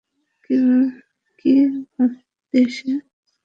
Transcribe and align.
কী 1.39 1.51
ভাববে 1.91 2.61
সে? 2.75 2.91